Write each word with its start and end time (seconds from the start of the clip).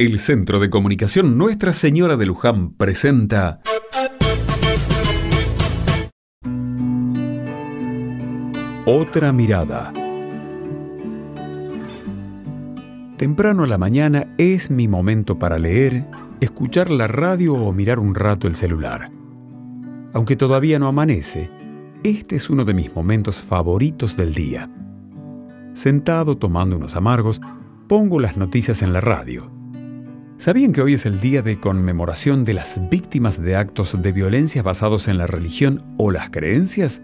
El 0.00 0.20
Centro 0.20 0.60
de 0.60 0.70
Comunicación 0.70 1.36
Nuestra 1.36 1.72
Señora 1.72 2.16
de 2.16 2.24
Luján 2.24 2.70
presenta 2.70 3.60
Otra 8.86 9.32
mirada. 9.32 9.92
Temprano 13.16 13.64
a 13.64 13.66
la 13.66 13.76
mañana 13.76 14.32
es 14.38 14.70
mi 14.70 14.86
momento 14.86 15.36
para 15.40 15.58
leer, 15.58 16.04
escuchar 16.40 16.90
la 16.90 17.08
radio 17.08 17.54
o 17.54 17.72
mirar 17.72 17.98
un 17.98 18.14
rato 18.14 18.46
el 18.46 18.54
celular. 18.54 19.10
Aunque 20.12 20.36
todavía 20.36 20.78
no 20.78 20.86
amanece, 20.86 21.50
este 22.04 22.36
es 22.36 22.48
uno 22.50 22.64
de 22.64 22.74
mis 22.74 22.94
momentos 22.94 23.42
favoritos 23.42 24.16
del 24.16 24.32
día. 24.32 24.70
Sentado 25.72 26.36
tomando 26.36 26.76
unos 26.76 26.94
amargos, 26.94 27.40
pongo 27.88 28.20
las 28.20 28.36
noticias 28.36 28.82
en 28.82 28.92
la 28.92 29.00
radio. 29.00 29.57
¿Sabían 30.38 30.70
que 30.70 30.82
hoy 30.82 30.94
es 30.94 31.04
el 31.04 31.18
día 31.18 31.42
de 31.42 31.58
conmemoración 31.58 32.44
de 32.44 32.54
las 32.54 32.80
víctimas 32.88 33.42
de 33.42 33.56
actos 33.56 34.00
de 34.00 34.12
violencia 34.12 34.62
basados 34.62 35.08
en 35.08 35.18
la 35.18 35.26
religión 35.26 35.82
o 35.98 36.12
las 36.12 36.30
creencias? 36.30 37.02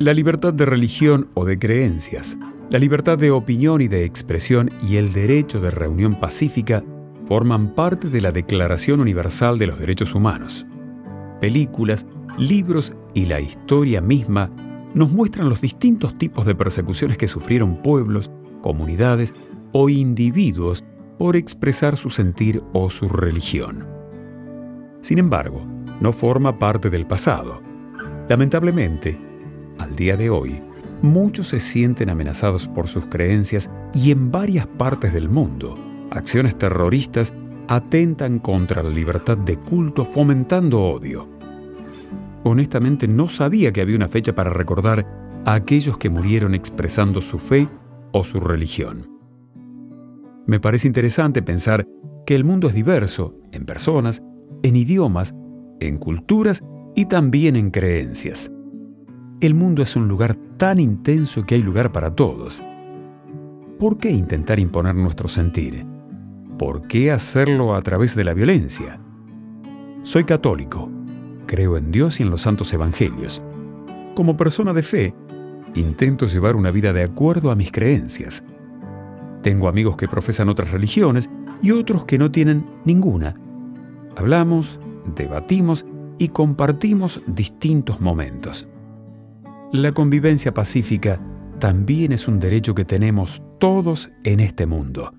La 0.00 0.12
libertad 0.12 0.52
de 0.52 0.66
religión 0.66 1.30
o 1.34 1.44
de 1.44 1.60
creencias, 1.60 2.36
la 2.68 2.80
libertad 2.80 3.18
de 3.18 3.30
opinión 3.30 3.82
y 3.82 3.86
de 3.86 4.04
expresión 4.04 4.68
y 4.82 4.96
el 4.96 5.12
derecho 5.12 5.60
de 5.60 5.70
reunión 5.70 6.18
pacífica 6.18 6.82
forman 7.28 7.72
parte 7.72 8.08
de 8.08 8.20
la 8.20 8.32
Declaración 8.32 8.98
Universal 8.98 9.60
de 9.60 9.68
los 9.68 9.78
Derechos 9.78 10.12
Humanos. 10.16 10.66
Películas, 11.40 12.04
libros 12.36 12.92
y 13.14 13.26
la 13.26 13.40
historia 13.40 14.00
misma 14.00 14.50
nos 14.92 15.12
muestran 15.12 15.48
los 15.48 15.60
distintos 15.60 16.18
tipos 16.18 16.44
de 16.44 16.56
persecuciones 16.56 17.16
que 17.16 17.28
sufrieron 17.28 17.80
pueblos, 17.80 18.28
comunidades 18.60 19.34
o 19.70 19.88
individuos 19.88 20.84
por 21.18 21.36
expresar 21.36 21.96
su 21.96 22.10
sentir 22.10 22.62
o 22.72 22.90
su 22.90 23.08
religión. 23.08 23.86
Sin 25.00 25.18
embargo, 25.18 25.64
no 26.00 26.12
forma 26.12 26.58
parte 26.58 26.90
del 26.90 27.06
pasado. 27.06 27.60
Lamentablemente, 28.28 29.18
al 29.78 29.94
día 29.94 30.16
de 30.16 30.30
hoy, 30.30 30.60
muchos 31.02 31.48
se 31.48 31.60
sienten 31.60 32.10
amenazados 32.10 32.66
por 32.66 32.88
sus 32.88 33.06
creencias 33.06 33.70
y 33.94 34.10
en 34.10 34.30
varias 34.30 34.66
partes 34.66 35.12
del 35.12 35.28
mundo, 35.28 35.74
acciones 36.10 36.56
terroristas 36.56 37.32
atentan 37.68 38.38
contra 38.38 38.82
la 38.82 38.90
libertad 38.90 39.36
de 39.36 39.56
culto 39.56 40.04
fomentando 40.04 40.80
odio. 40.80 41.28
Honestamente 42.44 43.08
no 43.08 43.26
sabía 43.26 43.72
que 43.72 43.80
había 43.80 43.96
una 43.96 44.08
fecha 44.08 44.34
para 44.34 44.50
recordar 44.50 45.06
a 45.44 45.54
aquellos 45.54 45.98
que 45.98 46.10
murieron 46.10 46.54
expresando 46.54 47.20
su 47.20 47.38
fe 47.38 47.68
o 48.12 48.24
su 48.24 48.40
religión. 48.40 49.15
Me 50.46 50.60
parece 50.60 50.86
interesante 50.86 51.42
pensar 51.42 51.86
que 52.24 52.36
el 52.36 52.44
mundo 52.44 52.68
es 52.68 52.74
diverso 52.74 53.34
en 53.52 53.66
personas, 53.66 54.22
en 54.62 54.76
idiomas, 54.76 55.34
en 55.80 55.98
culturas 55.98 56.62
y 56.94 57.06
también 57.06 57.56
en 57.56 57.70
creencias. 57.70 58.50
El 59.40 59.54
mundo 59.54 59.82
es 59.82 59.96
un 59.96 60.08
lugar 60.08 60.36
tan 60.56 60.78
intenso 60.78 61.44
que 61.44 61.56
hay 61.56 61.62
lugar 61.62 61.92
para 61.92 62.14
todos. 62.14 62.62
¿Por 63.78 63.98
qué 63.98 64.10
intentar 64.10 64.58
imponer 64.58 64.94
nuestro 64.94 65.28
sentir? 65.28 65.84
¿Por 66.58 66.86
qué 66.86 67.10
hacerlo 67.10 67.74
a 67.74 67.82
través 67.82 68.14
de 68.14 68.24
la 68.24 68.32
violencia? 68.32 69.00
Soy 70.02 70.24
católico, 70.24 70.88
creo 71.46 71.76
en 71.76 71.90
Dios 71.90 72.20
y 72.20 72.22
en 72.22 72.30
los 72.30 72.42
santos 72.42 72.72
evangelios. 72.72 73.42
Como 74.14 74.36
persona 74.36 74.72
de 74.72 74.82
fe, 74.82 75.14
intento 75.74 76.26
llevar 76.26 76.56
una 76.56 76.70
vida 76.70 76.92
de 76.92 77.02
acuerdo 77.02 77.50
a 77.50 77.56
mis 77.56 77.70
creencias. 77.70 78.42
Tengo 79.46 79.68
amigos 79.68 79.96
que 79.96 80.08
profesan 80.08 80.48
otras 80.48 80.72
religiones 80.72 81.30
y 81.62 81.70
otros 81.70 82.04
que 82.04 82.18
no 82.18 82.32
tienen 82.32 82.66
ninguna. 82.84 83.36
Hablamos, 84.16 84.80
debatimos 85.14 85.86
y 86.18 86.30
compartimos 86.30 87.22
distintos 87.28 88.00
momentos. 88.00 88.66
La 89.70 89.92
convivencia 89.92 90.52
pacífica 90.52 91.20
también 91.60 92.10
es 92.10 92.26
un 92.26 92.40
derecho 92.40 92.74
que 92.74 92.84
tenemos 92.84 93.40
todos 93.60 94.10
en 94.24 94.40
este 94.40 94.66
mundo. 94.66 95.14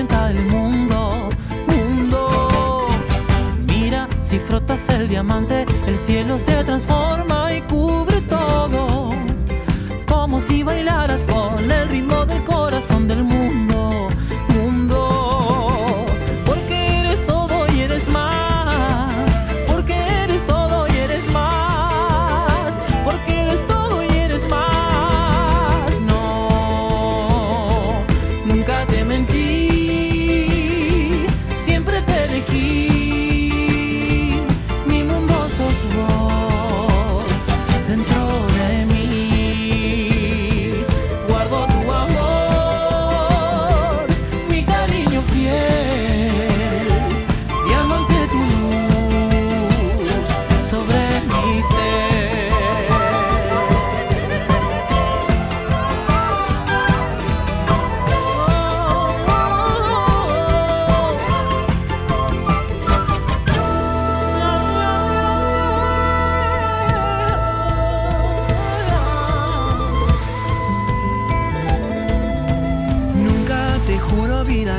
El 0.00 0.42
mundo. 0.46 1.28
Mundo. 1.66 2.88
Mira, 3.66 4.08
si 4.22 4.38
frotas 4.38 4.88
el 4.88 5.08
diamante, 5.08 5.66
el 5.86 5.98
cielo 5.98 6.38
se 6.38 6.64
transforma 6.64 7.52
y 7.54 7.60
cubre 7.62 8.20
todo. 8.22 9.10
Como 10.08 10.40
si 10.40 10.62
bailaras 10.62 11.24
con 11.24 11.70
el 11.70 11.88
ritmo 11.88 12.24
del 12.24 12.42
corazón 12.44 13.06
del 13.06 13.22
mundo. 13.22 13.71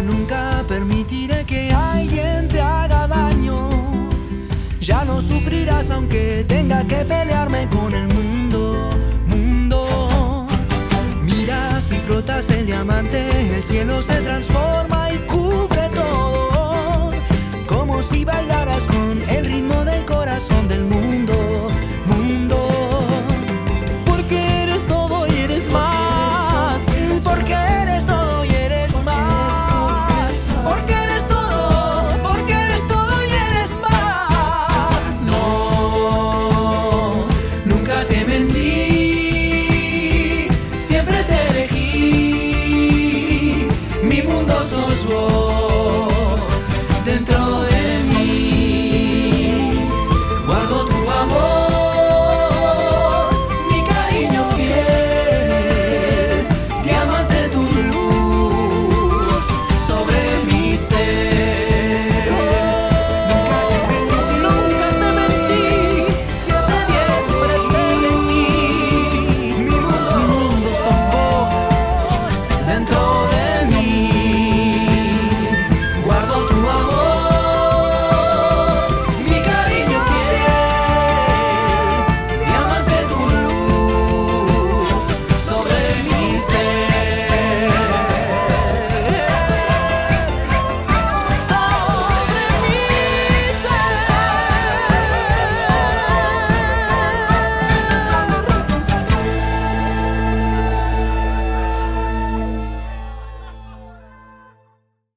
Nunca 0.04 0.64
permitiré 0.68 1.46
que 1.46 1.72
alguien 1.72 2.48
te 2.48 2.62
haga 2.62 3.08
daño. 3.08 3.70
Ya 4.80 5.06
no 5.06 5.22
sufrirás 5.22 5.90
aunque 5.90 6.46
tenga 6.48 6.84
que 6.86 7.06
pelearme 7.06 7.68
con 7.70 7.94
el 7.94 8.08
mundo, 8.14 8.92
mundo. 9.28 10.46
Mira 11.22 11.80
si 11.80 11.96
flotas 11.96 12.50
el 12.52 12.66
diamante, 12.66 13.56
el 13.56 13.64
cielo 13.64 14.02
se 14.02 14.16
transforma 14.22 15.12
y 15.12 15.18
cubre 15.20 15.90
todo. 15.94 17.12
Como 17.68 18.02
si 18.02 18.26
bailaras 18.26 18.88
con 18.88 19.22
el 19.30 19.46
ritmo 19.46 19.86
del 19.86 20.04
corazón 20.06 20.68
del 20.68 20.84
mundo. 20.84 21.23